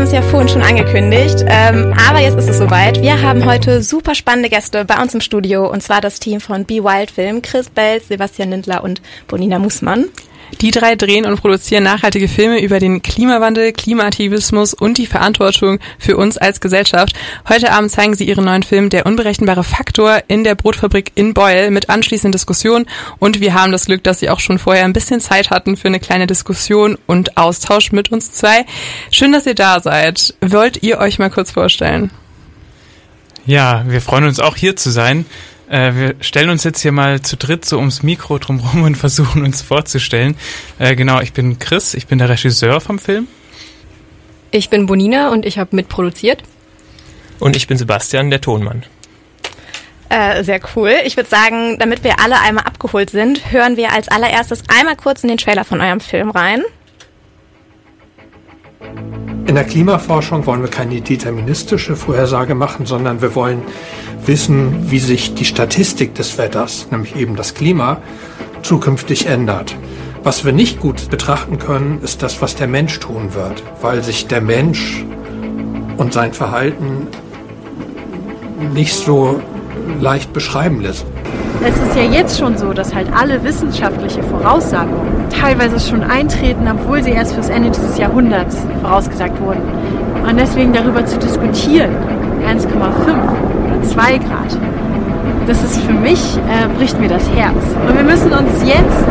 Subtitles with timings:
[0.00, 3.02] haben es ja vorhin schon angekündigt, ähm, aber jetzt ist es soweit.
[3.02, 6.64] Wir haben heute super spannende Gäste bei uns im Studio und zwar das Team von
[6.64, 10.06] Be Wild Film, Chris Bells, Sebastian Lindler und Bonina Mussmann.
[10.60, 16.16] Die drei drehen und produzieren nachhaltige Filme über den Klimawandel, Klimaaktivismus und die Verantwortung für
[16.16, 17.14] uns als Gesellschaft.
[17.48, 21.70] Heute Abend zeigen sie ihren neuen Film Der unberechenbare Faktor in der Brotfabrik in Beul
[21.70, 22.86] mit anschließenden Diskussionen
[23.18, 25.88] und wir haben das Glück, dass sie auch schon vorher ein bisschen Zeit hatten für
[25.88, 28.66] eine kleine Diskussion und Austausch mit uns zwei.
[29.10, 30.34] Schön, dass ihr da seid.
[30.40, 32.10] Wollt ihr euch mal kurz vorstellen?
[33.46, 35.24] Ja, wir freuen uns auch hier zu sein.
[35.70, 39.44] Äh, wir stellen uns jetzt hier mal zu dritt so ums Mikro drumherum und versuchen
[39.44, 40.36] uns vorzustellen.
[40.80, 43.28] Äh, genau, ich bin Chris, ich bin der Regisseur vom Film.
[44.50, 46.42] Ich bin Bonina und ich habe mitproduziert.
[47.38, 48.82] Und ich bin Sebastian, der Tonmann.
[50.08, 50.92] Äh, sehr cool.
[51.04, 55.22] Ich würde sagen, damit wir alle einmal abgeholt sind, hören wir als allererstes einmal kurz
[55.22, 56.64] in den Trailer von eurem Film rein.
[59.46, 63.62] In der Klimaforschung wollen wir keine deterministische Vorhersage machen, sondern wir wollen
[64.26, 67.98] wissen, wie sich die Statistik des Wetters, nämlich eben das Klima,
[68.62, 69.76] zukünftig ändert.
[70.22, 74.26] Was wir nicht gut betrachten können, ist das, was der Mensch tun wird, weil sich
[74.26, 75.04] der Mensch
[75.96, 77.06] und sein Verhalten
[78.74, 79.40] nicht so
[80.00, 81.06] leicht beschreiben lässt.
[81.62, 87.02] Es ist ja jetzt schon so, dass halt alle wissenschaftliche Voraussagungen teilweise schon eintreten, obwohl
[87.02, 89.62] sie erst fürs Ende dieses Jahrhunderts vorausgesagt wurden.
[90.26, 91.90] Und deswegen darüber zu diskutieren,
[92.46, 93.39] 1,5 oder
[93.82, 94.58] 2 Grad,
[95.46, 97.56] das ist für mich, äh, bricht mir das Herz.
[97.86, 99.04] Und wir müssen uns jetzt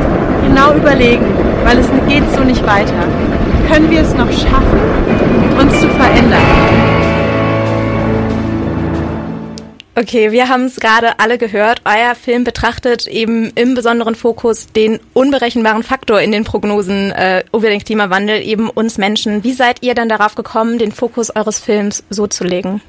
[0.44, 1.26] genau überlegen,
[1.66, 3.04] weil es geht so nicht weiter.
[3.72, 4.80] Können wir es noch schaffen,
[5.60, 6.42] uns zu verändern?
[10.00, 11.82] Okay, wir haben es gerade alle gehört.
[11.84, 17.70] Euer Film betrachtet eben im besonderen Fokus den unberechenbaren Faktor in den Prognosen äh, über
[17.70, 19.44] den Klimawandel, eben uns Menschen.
[19.44, 22.82] Wie seid ihr dann darauf gekommen, den Fokus eures Films so zu legen?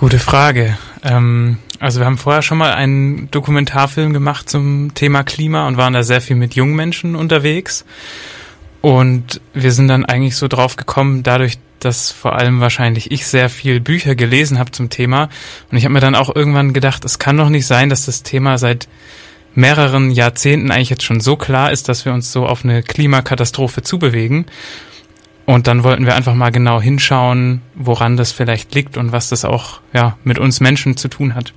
[0.00, 0.78] Gute Frage.
[1.02, 5.92] Ähm, also wir haben vorher schon mal einen Dokumentarfilm gemacht zum Thema Klima und waren
[5.92, 7.84] da sehr viel mit jungen Menschen unterwegs.
[8.80, 13.50] Und wir sind dann eigentlich so drauf gekommen, dadurch, dass vor allem wahrscheinlich ich sehr
[13.50, 15.28] viel Bücher gelesen habe zum Thema.
[15.70, 18.22] Und ich habe mir dann auch irgendwann gedacht, es kann doch nicht sein, dass das
[18.22, 18.88] Thema seit
[19.54, 23.82] mehreren Jahrzehnten eigentlich jetzt schon so klar ist, dass wir uns so auf eine Klimakatastrophe
[23.82, 24.46] zubewegen.
[25.50, 29.44] Und dann wollten wir einfach mal genau hinschauen, woran das vielleicht liegt und was das
[29.44, 31.54] auch ja, mit uns Menschen zu tun hat.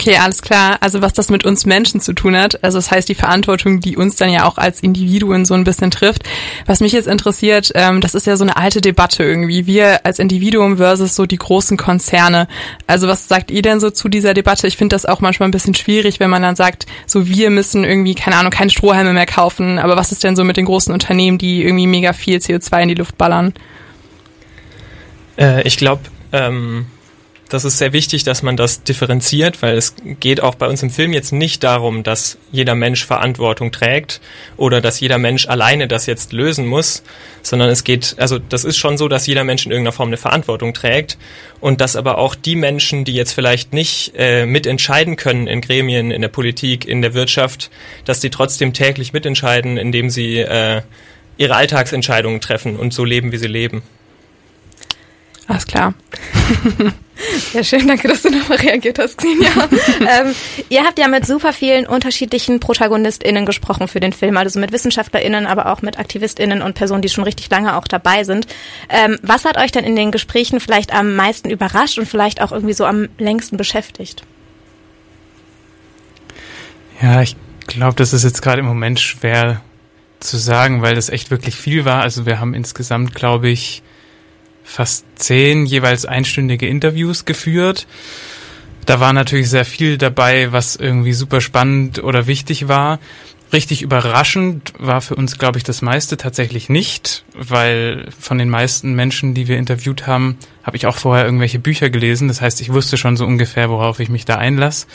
[0.00, 0.78] Okay, alles klar.
[0.80, 3.96] Also was das mit uns Menschen zu tun hat, also das heißt die Verantwortung, die
[3.96, 6.22] uns dann ja auch als Individuen so ein bisschen trifft.
[6.66, 9.66] Was mich jetzt interessiert, ähm, das ist ja so eine alte Debatte irgendwie.
[9.66, 12.46] Wir als Individuum versus so die großen Konzerne.
[12.86, 14.68] Also was sagt ihr denn so zu dieser Debatte?
[14.68, 17.82] Ich finde das auch manchmal ein bisschen schwierig, wenn man dann sagt, so wir müssen
[17.82, 19.80] irgendwie, keine Ahnung, keine Strohhalme mehr kaufen.
[19.80, 22.88] Aber was ist denn so mit den großen Unternehmen, die irgendwie mega viel CO2 in
[22.88, 23.52] die Luft ballern?
[25.36, 26.86] Äh, ich glaube, ähm
[27.48, 30.90] das ist sehr wichtig, dass man das differenziert, weil es geht auch bei uns im
[30.90, 34.20] Film jetzt nicht darum, dass jeder Mensch Verantwortung trägt
[34.56, 37.02] oder dass jeder Mensch alleine das jetzt lösen muss,
[37.42, 40.18] sondern es geht, also das ist schon so, dass jeder Mensch in irgendeiner Form eine
[40.18, 41.16] Verantwortung trägt
[41.60, 46.10] und dass aber auch die Menschen, die jetzt vielleicht nicht äh, mitentscheiden können in Gremien,
[46.10, 47.70] in der Politik, in der Wirtschaft,
[48.04, 50.82] dass die trotzdem täglich mitentscheiden, indem sie äh,
[51.38, 53.82] ihre Alltagsentscheidungen treffen und so leben, wie sie leben.
[55.48, 55.94] Alles klar.
[57.52, 59.50] Ja, schön, danke, dass du nochmal reagiert hast, Xenia.
[60.00, 60.34] ähm,
[60.68, 65.46] ihr habt ja mit super vielen unterschiedlichen ProtagonistInnen gesprochen für den Film, also mit WissenschaftlerInnen,
[65.46, 68.46] aber auch mit AktivistInnen und Personen, die schon richtig lange auch dabei sind.
[68.88, 72.52] Ähm, was hat euch denn in den Gesprächen vielleicht am meisten überrascht und vielleicht auch
[72.52, 74.22] irgendwie so am längsten beschäftigt?
[77.02, 77.34] Ja, ich
[77.66, 79.60] glaube, das ist jetzt gerade im Moment schwer
[80.20, 82.02] zu sagen, weil das echt wirklich viel war.
[82.02, 83.82] Also wir haben insgesamt, glaube ich,
[84.68, 87.86] fast zehn jeweils einstündige Interviews geführt.
[88.86, 92.98] Da war natürlich sehr viel dabei, was irgendwie super spannend oder wichtig war.
[93.50, 98.92] Richtig überraschend war für uns, glaube ich, das meiste tatsächlich nicht, weil von den meisten
[98.92, 102.28] Menschen, die wir interviewt haben, habe ich auch vorher irgendwelche Bücher gelesen.
[102.28, 104.86] Das heißt, ich wusste schon so ungefähr, worauf ich mich da einlasse.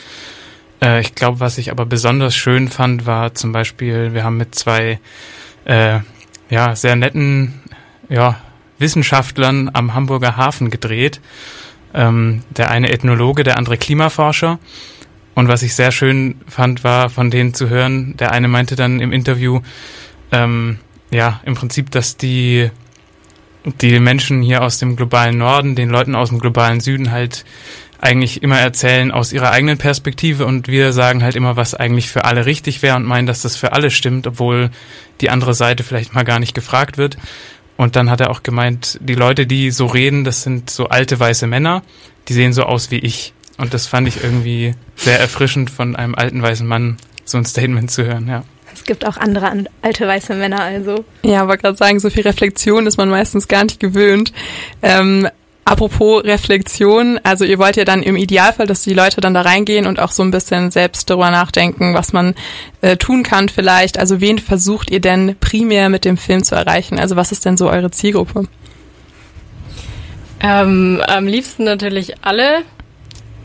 [0.80, 4.54] Äh, ich glaube, was ich aber besonders schön fand, war zum Beispiel, wir haben mit
[4.54, 5.00] zwei
[5.64, 5.98] äh,
[6.48, 7.60] ja sehr netten
[8.08, 8.40] ja
[8.78, 11.20] Wissenschaftlern am Hamburger Hafen gedreht.
[11.92, 14.58] Ähm, der eine Ethnologe, der andere Klimaforscher.
[15.34, 19.00] Und was ich sehr schön fand, war von denen zu hören, der eine meinte dann
[19.00, 19.60] im Interview,
[20.32, 20.78] ähm,
[21.10, 22.70] ja, im Prinzip, dass die,
[23.80, 27.44] die Menschen hier aus dem globalen Norden, den Leuten aus dem globalen Süden halt
[28.00, 32.24] eigentlich immer erzählen aus ihrer eigenen Perspektive und wir sagen halt immer, was eigentlich für
[32.26, 34.70] alle richtig wäre und meinen, dass das für alle stimmt, obwohl
[35.22, 37.16] die andere Seite vielleicht mal gar nicht gefragt wird.
[37.76, 41.18] Und dann hat er auch gemeint, die Leute, die so reden, das sind so alte
[41.18, 41.82] weiße Männer,
[42.28, 43.32] die sehen so aus wie ich.
[43.58, 47.90] Und das fand ich irgendwie sehr erfrischend von einem alten weißen Mann, so ein Statement
[47.90, 48.44] zu hören, ja.
[48.72, 51.04] Es gibt auch andere an, alte weiße Männer, also.
[51.22, 54.32] Ja, aber gerade sagen, so viel Reflexion ist man meistens gar nicht gewöhnt.
[54.82, 55.28] Ähm,
[55.66, 59.86] Apropos Reflexion, also ihr wollt ja dann im Idealfall, dass die Leute dann da reingehen
[59.86, 62.34] und auch so ein bisschen selbst darüber nachdenken, was man
[62.82, 63.98] äh, tun kann vielleicht.
[63.98, 66.98] Also wen versucht ihr denn primär mit dem Film zu erreichen?
[66.98, 68.44] Also was ist denn so eure Zielgruppe?
[70.40, 72.62] Ähm, am liebsten natürlich alle.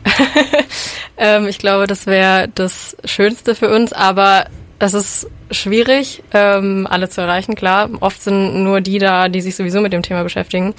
[1.16, 4.46] ähm, ich glaube, das wäre das Schönste für uns, aber
[4.78, 7.88] es ist schwierig, ähm, alle zu erreichen, klar.
[8.00, 10.74] Oft sind nur die da, die sich sowieso mit dem Thema beschäftigen.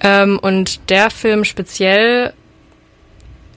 [0.00, 2.32] Ähm, und der Film speziell,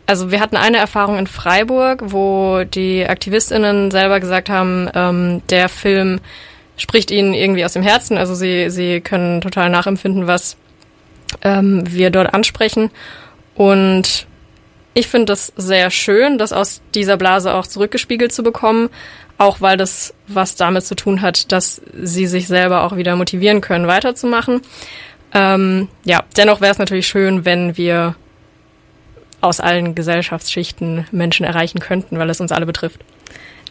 [0.06, 5.70] also wir hatten eine Erfahrung in Freiburg, wo die AktivistInnen selber gesagt haben, ähm, der
[5.70, 6.20] Film
[6.76, 8.18] spricht ihnen irgendwie aus dem Herzen.
[8.18, 10.58] Also sie, sie können total nachempfinden, was
[11.42, 12.90] ähm, wir dort ansprechen.
[13.56, 14.28] Und
[14.94, 18.90] ich finde das sehr schön, das aus dieser Blase auch zurückgespiegelt zu bekommen,
[19.38, 23.62] auch weil das was damit zu tun hat, dass sie sich selber auch wieder motivieren
[23.62, 24.62] können, weiterzumachen.
[25.34, 28.16] Ähm, ja, dennoch wäre es natürlich schön, wenn wir
[29.42, 33.02] aus allen Gesellschaftsschichten Menschen erreichen könnten, weil es uns alle betrifft.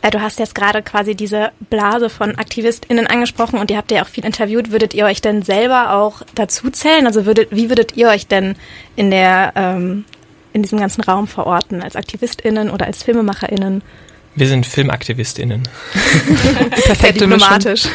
[0.02, 4.02] Äh, du hast jetzt gerade quasi diese Blase von AktivistInnen angesprochen und ihr habt ja
[4.02, 4.70] auch viel interviewt.
[4.72, 7.06] Würdet ihr euch denn selber auch dazu zählen?
[7.06, 8.56] Also würdet, wie würdet ihr euch denn
[8.96, 10.04] in der, ähm,
[10.52, 11.80] in diesem ganzen Raum verorten?
[11.82, 13.82] Als AktivistInnen oder als FilmemacherInnen?
[14.34, 15.62] Wir sind FilmaktivistInnen.
[16.84, 17.86] Perfekt diplomatisch.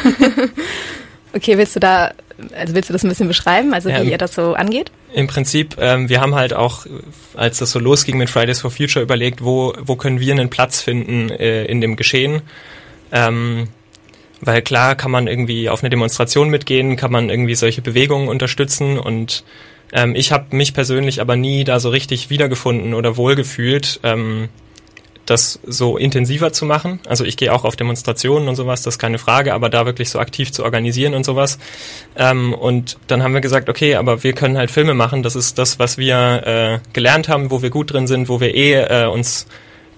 [1.34, 2.12] okay, willst du da
[2.54, 4.90] also willst du das ein bisschen beschreiben, also ja, wie ihr das so angeht?
[5.12, 6.86] Im Prinzip, ähm, wir haben halt auch,
[7.34, 10.80] als das so losging mit Fridays for Future, überlegt, wo, wo können wir einen Platz
[10.80, 12.42] finden äh, in dem Geschehen.
[13.10, 13.68] Ähm,
[14.40, 18.98] weil klar kann man irgendwie auf eine Demonstration mitgehen, kann man irgendwie solche Bewegungen unterstützen
[18.98, 19.42] und
[19.92, 24.00] ähm, ich habe mich persönlich aber nie da so richtig wiedergefunden oder wohlgefühlt.
[24.02, 24.48] Ähm,
[25.30, 27.00] das so intensiver zu machen.
[27.06, 30.10] Also ich gehe auch auf Demonstrationen und sowas, das ist keine Frage, aber da wirklich
[30.10, 31.58] so aktiv zu organisieren und sowas.
[32.16, 35.22] Ähm, und dann haben wir gesagt, okay, aber wir können halt Filme machen.
[35.22, 38.54] Das ist das, was wir äh, gelernt haben, wo wir gut drin sind, wo wir
[38.54, 39.46] eh äh, uns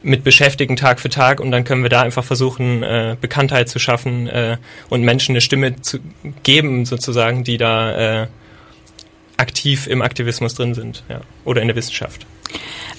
[0.03, 3.79] mit beschäftigen Tag für Tag und dann können wir da einfach versuchen, äh, Bekanntheit zu
[3.79, 4.57] schaffen äh,
[4.89, 5.99] und Menschen eine Stimme zu
[6.43, 8.27] geben, sozusagen, die da äh,
[9.37, 12.27] aktiv im Aktivismus drin sind ja, oder in der Wissenschaft.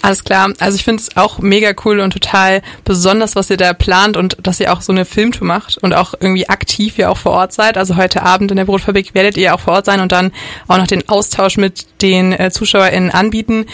[0.03, 0.51] Alles klar.
[0.59, 4.37] Also ich finde es auch mega cool und total besonders, was ihr da plant und
[4.41, 7.53] dass ihr auch so eine Filmtour macht und auch irgendwie aktiv ja auch vor Ort
[7.53, 7.77] seid.
[7.77, 10.31] Also heute Abend in der Brotfabrik werdet ihr auch vor Ort sein und dann
[10.67, 13.67] auch noch den Austausch mit den äh, ZuschauerInnen anbieten.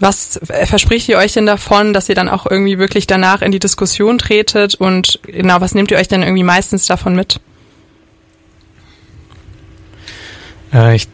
[0.00, 3.52] Was äh, verspricht ihr euch denn davon, dass ihr dann auch irgendwie wirklich danach in
[3.52, 7.40] die Diskussion tretet und genau, was nehmt ihr euch denn irgendwie meistens davon mit?
[10.72, 11.08] Äh, ich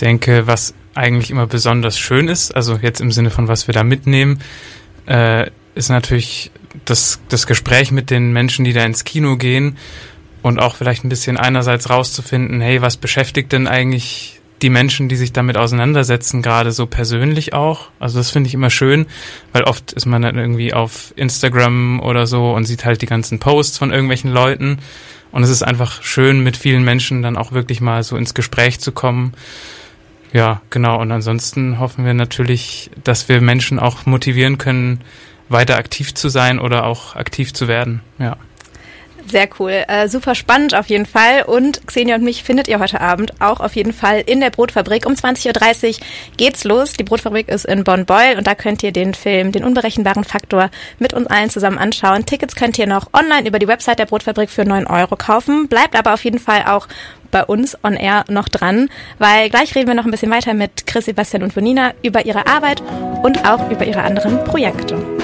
[0.00, 3.84] denke, was eigentlich immer besonders schön ist, also jetzt im Sinne von was wir da
[3.84, 4.40] mitnehmen,
[5.06, 6.50] äh, ist natürlich
[6.84, 9.78] das, das Gespräch mit den Menschen, die da ins Kino gehen
[10.42, 15.16] und auch vielleicht ein bisschen einerseits rauszufinden, hey, was beschäftigt denn eigentlich die Menschen, die
[15.16, 17.88] sich damit auseinandersetzen, gerade so persönlich auch.
[17.98, 19.06] Also das finde ich immer schön,
[19.52, 23.40] weil oft ist man dann irgendwie auf Instagram oder so und sieht halt die ganzen
[23.40, 24.78] Posts von irgendwelchen Leuten.
[25.32, 28.78] Und es ist einfach schön, mit vielen Menschen dann auch wirklich mal so ins Gespräch
[28.78, 29.32] zu kommen
[30.32, 31.00] ja, genau.
[31.00, 35.00] Und ansonsten hoffen wir natürlich, dass wir Menschen auch motivieren können,
[35.48, 38.00] weiter aktiv zu sein oder auch aktiv zu werden.
[38.18, 38.36] Ja.
[39.28, 39.84] Sehr cool.
[39.88, 41.42] Äh, super spannend auf jeden Fall.
[41.46, 45.06] Und Xenia und mich findet ihr heute Abend auch auf jeden Fall in der Brotfabrik.
[45.06, 46.94] Um 20.30 Uhr geht's los.
[46.94, 51.14] Die Brotfabrik ist in Bonn-Beul und da könnt ihr den Film, den unberechenbaren Faktor, mit
[51.14, 52.26] uns allen zusammen anschauen.
[52.26, 55.68] Tickets könnt ihr noch online über die Website der Brotfabrik für 9 Euro kaufen.
[55.68, 56.88] Bleibt aber auf jeden Fall auch
[57.30, 60.86] bei uns on air noch dran, weil gleich reden wir noch ein bisschen weiter mit
[60.86, 62.82] Chris, Sebastian und Bonina über ihre Arbeit
[63.22, 65.21] und auch über ihre anderen Projekte.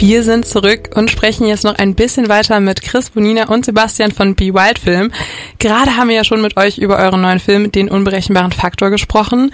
[0.00, 4.12] Wir sind zurück und sprechen jetzt noch ein bisschen weiter mit Chris Bonina und Sebastian
[4.12, 5.12] von Be Wild Film.
[5.58, 9.52] Gerade haben wir ja schon mit euch über euren neuen Film, den unberechenbaren Faktor, gesprochen,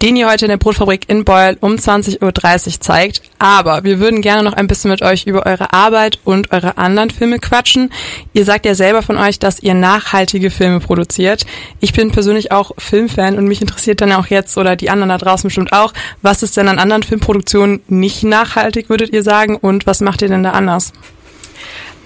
[0.00, 3.22] den ihr heute in der Brotfabrik in Beul um 20.30 Uhr zeigt.
[3.40, 7.10] Aber wir würden gerne noch ein bisschen mit euch über eure Arbeit und eure anderen
[7.10, 7.90] Filme quatschen.
[8.32, 11.44] Ihr sagt ja selber von euch, dass ihr nachhaltige Filme produziert.
[11.80, 15.18] Ich bin persönlich auch Filmfan und mich interessiert dann auch jetzt oder die anderen da
[15.18, 19.56] draußen bestimmt auch, was ist denn an anderen Filmproduktionen nicht nachhaltig, würdet ihr sagen?
[19.56, 20.92] Und was macht ihr denn da anders?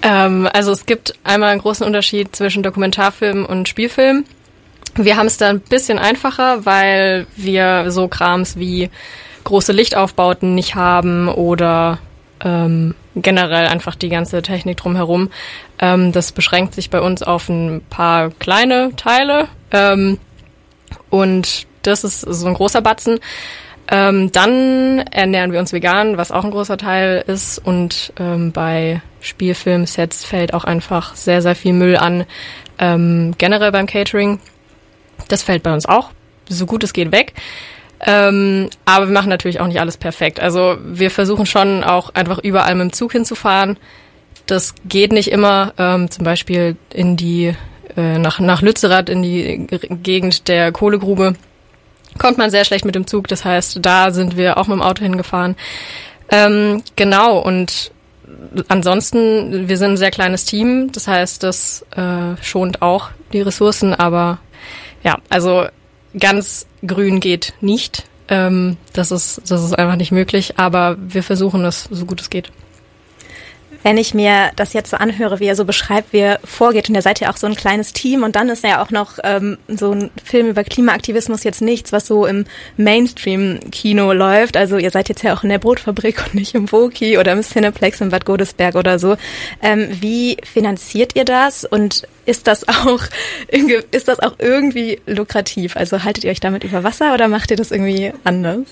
[0.02, 4.24] Ähm, also es gibt einmal einen großen Unterschied zwischen Dokumentarfilm und Spielfilm.
[4.94, 8.88] Wir haben es da ein bisschen einfacher, weil wir so Krams wie
[9.44, 11.98] große Lichtaufbauten nicht haben oder
[12.44, 15.30] ähm, generell einfach die ganze Technik drumherum.
[15.80, 20.18] Ähm, das beschränkt sich bei uns auf ein paar kleine Teile ähm,
[21.10, 23.18] und das ist so ein großer Batzen.
[23.92, 27.58] Ähm, dann ernähren wir uns vegan, was auch ein großer Teil ist.
[27.58, 32.25] Und ähm, bei Spielfilmsets fällt auch einfach sehr, sehr viel Müll an.
[32.78, 34.40] Ähm, generell beim Catering.
[35.28, 36.11] Das fällt bei uns auch
[36.49, 37.34] so gut es geht weg.
[38.04, 40.40] Ähm, aber wir machen natürlich auch nicht alles perfekt.
[40.40, 43.76] Also wir versuchen schon auch einfach überall mit dem Zug hinzufahren.
[44.46, 45.72] Das geht nicht immer.
[45.78, 47.54] Ähm, zum Beispiel in die
[47.96, 49.66] äh, nach nach Lützerath in die
[50.02, 51.34] Gegend der Kohlegrube
[52.19, 53.28] kommt man sehr schlecht mit dem Zug.
[53.28, 55.57] Das heißt, da sind wir auch mit dem Auto hingefahren.
[56.31, 57.92] Ähm, genau, und
[58.69, 60.90] ansonsten, wir sind ein sehr kleines Team.
[60.92, 63.95] Das heißt, das äh, schont auch die Ressourcen.
[63.95, 64.38] Aber
[65.02, 65.66] ja, also
[66.19, 68.04] ganz grün geht nicht.
[68.28, 70.59] Ähm, das, ist, das ist einfach nicht möglich.
[70.59, 72.50] Aber wir versuchen es, so gut es geht.
[73.82, 76.94] Wenn ich mir das jetzt so anhöre, wie er so beschreibt, wie er vorgeht, und
[76.94, 79.58] ihr seid ja auch so ein kleines Team und dann ist ja auch noch ähm,
[79.68, 82.44] so ein Film über Klimaaktivismus jetzt nichts, was so im
[82.76, 84.56] Mainstream-Kino läuft.
[84.56, 87.42] Also ihr seid jetzt ja auch in der Brotfabrik und nicht im Woki oder im
[87.42, 89.16] Cineplex in Bad Godesberg oder so.
[89.62, 93.00] Ähm, wie finanziert ihr das und ist das auch
[93.90, 95.76] ist das auch irgendwie lukrativ?
[95.76, 98.66] Also haltet ihr euch damit über Wasser oder macht ihr das irgendwie anders?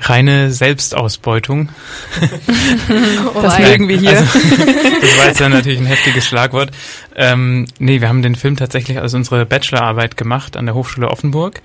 [0.00, 1.70] Reine Selbstausbeutung.
[3.34, 4.10] oh, das mögen wir hier.
[4.10, 4.38] Also,
[5.00, 6.70] das war jetzt dann natürlich ein heftiges Schlagwort.
[7.14, 11.62] Ähm, nee, wir haben den Film tatsächlich als unsere Bachelorarbeit gemacht an der Hochschule Offenburg.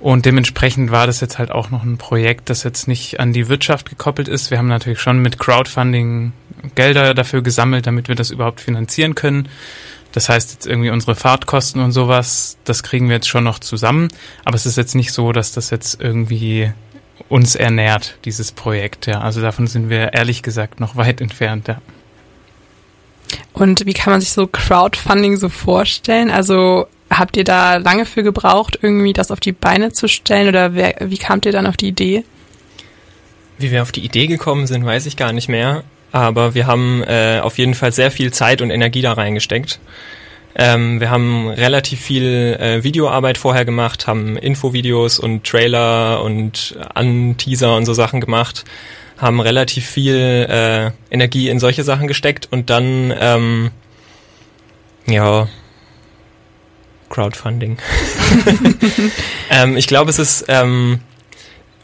[0.00, 3.48] Und dementsprechend war das jetzt halt auch noch ein Projekt, das jetzt nicht an die
[3.48, 4.50] Wirtschaft gekoppelt ist.
[4.50, 6.32] Wir haben natürlich schon mit Crowdfunding
[6.74, 9.48] Gelder dafür gesammelt, damit wir das überhaupt finanzieren können.
[10.12, 14.08] Das heißt jetzt irgendwie unsere Fahrtkosten und sowas, das kriegen wir jetzt schon noch zusammen.
[14.44, 16.72] Aber es ist jetzt nicht so, dass das jetzt irgendwie
[17.28, 19.06] uns ernährt, dieses Projekt.
[19.06, 19.20] Ja.
[19.20, 21.68] Also davon sind wir ehrlich gesagt noch weit entfernt.
[21.68, 21.80] Ja.
[23.52, 26.30] Und wie kann man sich so Crowdfunding so vorstellen?
[26.30, 30.74] Also habt ihr da lange für gebraucht, irgendwie das auf die Beine zu stellen oder
[30.74, 32.24] wer, wie kamt ihr dann auf die Idee?
[33.58, 35.84] Wie wir auf die Idee gekommen sind, weiß ich gar nicht mehr.
[36.12, 39.78] Aber wir haben äh, auf jeden Fall sehr viel Zeit und Energie da reingesteckt.
[40.62, 47.76] Ähm, wir haben relativ viel äh, Videoarbeit vorher gemacht, haben Infovideos und Trailer und Anteaser
[47.76, 48.66] und so Sachen gemacht,
[49.16, 53.70] haben relativ viel äh, Energie in solche Sachen gesteckt und dann, ähm,
[55.06, 55.48] ja,
[57.08, 57.78] Crowdfunding.
[59.50, 61.00] ähm, ich glaube, es ist ähm,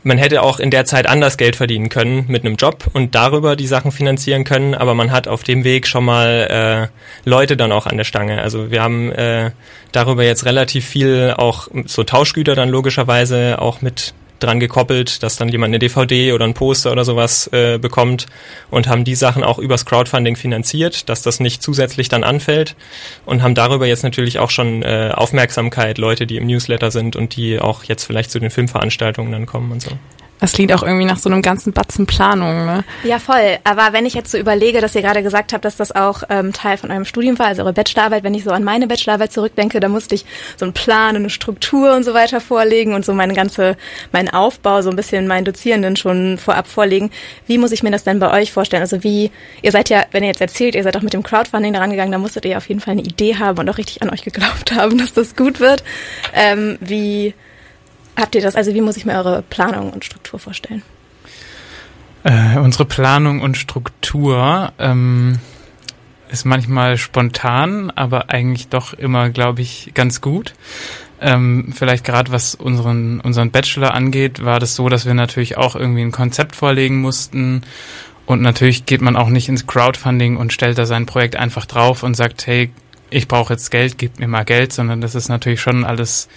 [0.06, 3.56] man hätte auch in der Zeit anders Geld verdienen können mit einem Job und darüber
[3.56, 6.90] die Sachen finanzieren können, aber man hat auf dem Weg schon mal
[7.24, 8.40] äh, Leute dann auch an der Stange.
[8.40, 9.50] Also wir haben äh,
[9.90, 15.48] darüber jetzt relativ viel auch so Tauschgüter dann logischerweise auch mit dran gekoppelt, dass dann
[15.48, 18.26] jemand eine DVD oder ein Poster oder sowas äh, bekommt
[18.70, 22.76] und haben die Sachen auch übers Crowdfunding finanziert, dass das nicht zusätzlich dann anfällt
[23.24, 27.36] und haben darüber jetzt natürlich auch schon äh, Aufmerksamkeit, Leute, die im Newsletter sind und
[27.36, 29.90] die auch jetzt vielleicht zu den Filmveranstaltungen dann kommen und so.
[30.38, 32.84] Das klingt auch irgendwie nach so einem ganzen Batzen Planung, ne?
[33.04, 33.58] Ja, voll.
[33.64, 36.52] Aber wenn ich jetzt so überlege, dass ihr gerade gesagt habt, dass das auch ähm,
[36.52, 39.80] Teil von eurem Studium war, also eure Bachelorarbeit, wenn ich so an meine Bachelorarbeit zurückdenke,
[39.80, 40.26] da musste ich
[40.56, 43.76] so einen Plan und eine Struktur und so weiter vorlegen und so meine ganze,
[44.12, 47.10] meinen Aufbau so ein bisschen meinen Dozierenden schon vorab vorlegen.
[47.46, 48.82] Wie muss ich mir das denn bei euch vorstellen?
[48.82, 49.30] Also wie,
[49.62, 52.12] ihr seid ja, wenn ihr jetzt erzählt, ihr seid auch mit dem Crowdfunding daran gegangen,
[52.12, 54.72] da musstet ihr auf jeden Fall eine Idee haben und auch richtig an euch geglaubt
[54.74, 55.82] haben, dass das gut wird.
[56.34, 57.34] Ähm, wie,
[58.16, 58.56] Habt ihr das?
[58.56, 60.82] Also wie muss ich mir eure Planung und Struktur vorstellen?
[62.24, 65.38] Äh, unsere Planung und Struktur ähm,
[66.30, 70.54] ist manchmal spontan, aber eigentlich doch immer, glaube ich, ganz gut.
[71.20, 75.76] Ähm, vielleicht gerade was unseren, unseren Bachelor angeht, war das so, dass wir natürlich auch
[75.76, 77.62] irgendwie ein Konzept vorlegen mussten.
[78.26, 82.02] Und natürlich geht man auch nicht ins Crowdfunding und stellt da sein Projekt einfach drauf
[82.02, 82.70] und sagt, hey,
[83.10, 86.28] ich brauche jetzt Geld, gib mir mal Geld, sondern das ist natürlich schon alles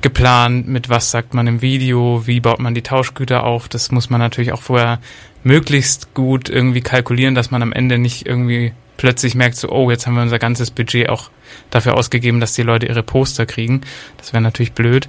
[0.00, 3.68] geplant, mit was sagt man im Video, wie baut man die Tauschgüter auf.
[3.68, 5.00] Das muss man natürlich auch vorher
[5.42, 10.06] möglichst gut irgendwie kalkulieren, dass man am Ende nicht irgendwie plötzlich merkt, so, oh, jetzt
[10.06, 11.30] haben wir unser ganzes Budget auch
[11.70, 13.82] dafür ausgegeben, dass die Leute ihre Poster kriegen.
[14.16, 15.08] Das wäre natürlich blöd.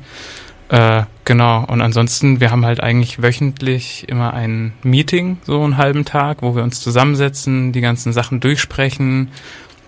[0.69, 6.05] Äh, genau, und ansonsten, wir haben halt eigentlich wöchentlich immer ein Meeting, so einen halben
[6.05, 9.29] Tag, wo wir uns zusammensetzen, die ganzen Sachen durchsprechen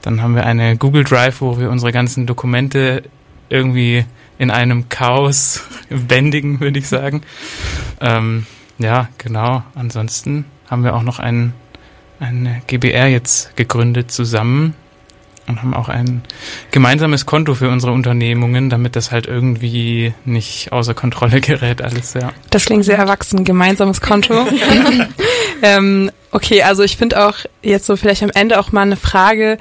[0.01, 3.03] dann haben wir eine Google Drive, wo wir unsere ganzen Dokumente
[3.49, 4.05] irgendwie
[4.37, 7.21] in einem Chaos bändigen, würde ich sagen.
[8.01, 8.45] Ähm,
[8.77, 9.63] ja, genau.
[9.75, 11.53] Ansonsten haben wir auch noch ein,
[12.19, 14.75] ein GBR jetzt gegründet zusammen
[15.47, 16.21] und haben auch ein
[16.71, 22.31] gemeinsames Konto für unsere Unternehmungen, damit das halt irgendwie nicht außer Kontrolle gerät alles, ja.
[22.49, 24.33] Das klingt sehr erwachsen, gemeinsames Konto.
[25.61, 29.57] ähm, okay, also ich finde auch jetzt so vielleicht am Ende auch mal eine Frage,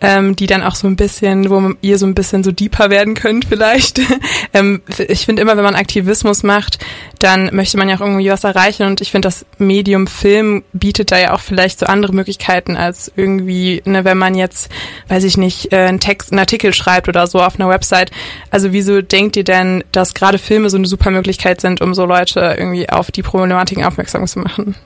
[0.00, 3.14] ähm, die dann auch so ein bisschen, wo ihr so ein bisschen so deeper werden
[3.14, 4.00] könnt vielleicht.
[4.52, 6.84] ähm, ich finde immer, wenn man Aktivismus macht,
[7.18, 11.12] dann möchte man ja auch irgendwie was erreichen und ich finde, das Medium Film bietet
[11.12, 14.70] da ja auch vielleicht so andere Möglichkeiten als irgendwie, ne, wenn man jetzt,
[15.08, 18.10] weiß ich nicht, äh, einen Text, einen Artikel schreibt oder so auf einer Website.
[18.50, 22.04] Also wieso denkt ihr denn, dass gerade Filme so eine super Möglichkeit sind, um so
[22.04, 24.76] Leute irgendwie auf die Problematiken aufmerksam zu machen?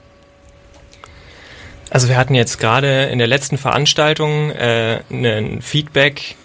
[1.93, 6.37] Also wir hatten jetzt gerade in der letzten Veranstaltung äh, ein Feedback,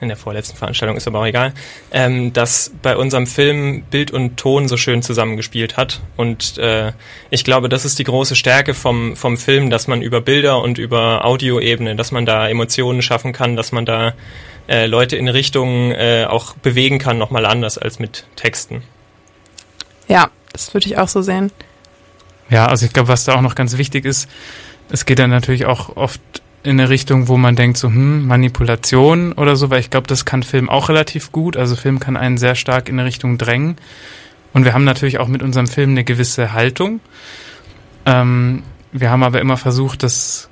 [0.00, 1.52] in der vorletzten Veranstaltung ist aber auch egal,
[1.92, 6.00] ähm, dass bei unserem Film Bild und Ton so schön zusammengespielt hat.
[6.16, 6.90] Und äh,
[7.30, 10.76] ich glaube, das ist die große Stärke vom, vom Film, dass man über Bilder und
[10.78, 14.14] über Audioebene, dass man da Emotionen schaffen kann, dass man da
[14.68, 18.82] äh, Leute in Richtungen äh, auch bewegen kann, nochmal anders als mit Texten.
[20.08, 21.52] Ja, das würde ich auch so sehen.
[22.48, 24.28] Ja, also ich glaube, was da auch noch ganz wichtig ist,
[24.90, 26.20] es geht dann natürlich auch oft
[26.62, 30.24] in eine Richtung, wo man denkt, so, hm, Manipulation oder so, weil ich glaube, das
[30.24, 31.56] kann Film auch relativ gut.
[31.56, 33.76] Also Film kann einen sehr stark in eine Richtung drängen.
[34.52, 37.00] Und wir haben natürlich auch mit unserem Film eine gewisse Haltung.
[38.04, 40.48] Ähm, wir haben aber immer versucht, das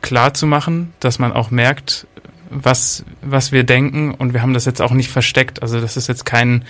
[0.00, 2.06] klar zu machen, dass man auch merkt,
[2.48, 4.14] was, was wir denken.
[4.14, 5.62] Und wir haben das jetzt auch nicht versteckt.
[5.62, 6.64] Also das ist jetzt kein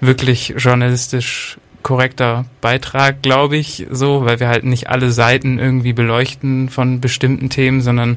[0.00, 6.68] wirklich journalistisch korrekter Beitrag, glaube ich, so, weil wir halt nicht alle Seiten irgendwie beleuchten
[6.68, 8.16] von bestimmten Themen, sondern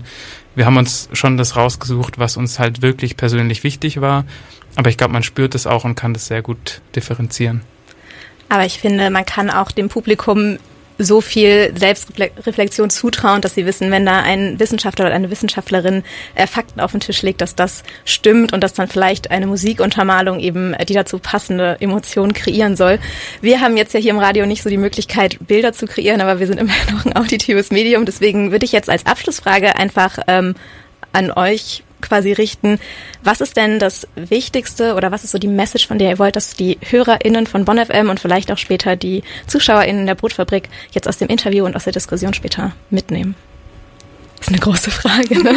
[0.56, 4.26] wir haben uns schon das rausgesucht, was uns halt wirklich persönlich wichtig war.
[4.76, 7.62] Aber ich glaube, man spürt es auch und kann das sehr gut differenzieren.
[8.50, 10.58] Aber ich finde, man kann auch dem Publikum
[11.00, 16.04] so viel Selbstreflexion zutrauen, dass sie wissen, wenn da ein Wissenschaftler oder eine Wissenschaftlerin
[16.36, 20.40] äh, Fakten auf den Tisch legt, dass das stimmt und dass dann vielleicht eine Musikuntermalung
[20.40, 23.00] eben äh, die dazu passende Emotion kreieren soll.
[23.42, 26.40] Wir haben jetzt ja hier im Radio nicht so die Möglichkeit, Bilder zu kreieren, aber
[26.40, 28.06] wir sind immer noch ein auditives Medium.
[28.06, 30.56] Deswegen würde ich jetzt als Abschlussfrage einfach ähm,
[31.14, 32.80] an euch quasi richten.
[33.24, 36.36] Was ist denn das Wichtigste oder was ist so die Message, von der ihr wollt,
[36.36, 41.08] dass die HörerInnen von Bonn FM und vielleicht auch später die ZuschauerInnen der Brotfabrik jetzt
[41.08, 43.36] aus dem Interview und aus der Diskussion später mitnehmen?
[44.38, 45.56] Das ist eine große Frage, ne?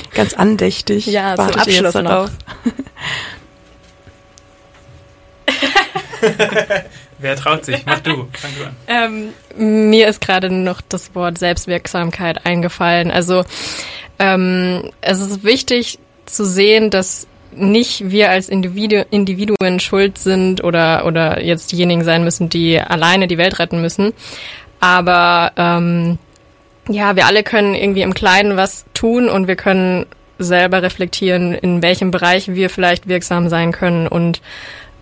[0.14, 1.06] Ganz andächtig.
[1.06, 2.28] Ja, zum Abschluss noch.
[7.18, 7.84] Wer traut sich?
[7.86, 8.28] Mach du.
[8.32, 8.76] Fang du an.
[8.88, 9.32] Ähm,
[9.90, 13.10] mir ist gerade noch das Wort Selbstwirksamkeit eingefallen.
[13.10, 13.44] Also
[14.20, 21.04] ähm, es ist wichtig zu sehen, dass nicht wir als Individu Individuen schuld sind oder,
[21.06, 24.12] oder jetzt diejenigen sein müssen, die alleine die Welt retten müssen.
[24.78, 26.18] Aber ähm,
[26.88, 30.06] ja, wir alle können irgendwie im Kleinen was tun und wir können
[30.38, 34.06] selber reflektieren, in welchem Bereich wir vielleicht wirksam sein können.
[34.06, 34.40] Und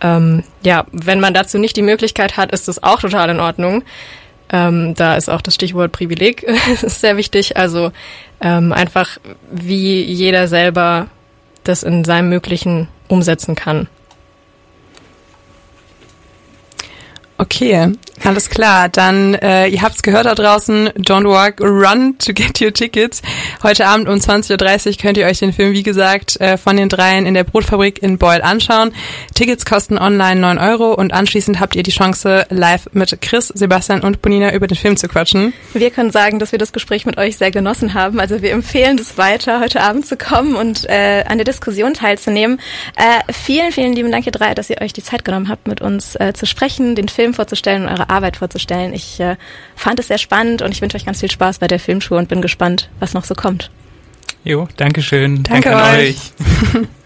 [0.00, 3.83] ähm, ja, wenn man dazu nicht die Möglichkeit hat, ist das auch total in Ordnung.
[4.50, 7.57] Ähm, da ist auch das Stichwort Privileg sehr wichtig.
[7.57, 7.92] Also
[8.40, 9.18] ähm, einfach,
[9.51, 11.09] wie jeder selber
[11.64, 13.88] das in seinem Möglichen umsetzen kann.
[17.40, 17.92] Okay,
[18.24, 18.88] alles klar.
[18.88, 23.22] Dann, äh, ihr habt's gehört da draußen, Don't Walk, Run to get your tickets.
[23.62, 26.88] Heute Abend um 20.30 Uhr könnt ihr euch den Film, wie gesagt, äh, von den
[26.88, 28.92] dreien in der Brotfabrik in Beul anschauen.
[29.35, 34.01] Tickets kosten online 9 Euro und anschließend habt ihr die Chance, live mit Chris, Sebastian
[34.01, 35.53] und Bonina über den Film zu quatschen.
[35.74, 38.18] Wir können sagen, dass wir das Gespräch mit euch sehr genossen haben.
[38.18, 42.61] Also wir empfehlen es weiter, heute Abend zu kommen und äh, an der Diskussion teilzunehmen.
[42.96, 45.81] Äh, vielen, vielen lieben Dank, ihr drei, dass ihr euch die Zeit genommen habt, mit
[45.81, 48.93] uns äh, zu sprechen, den Film vorzustellen und eure Arbeit vorzustellen.
[48.93, 49.37] Ich äh,
[49.77, 52.29] fand es sehr spannend und ich wünsche euch ganz viel Spaß bei der Filmschule und
[52.29, 53.71] bin gespannt, was noch so kommt.
[54.45, 55.43] Jo, Dankeschön.
[55.43, 56.17] Danke, Danke euch.
[56.75, 56.88] euch.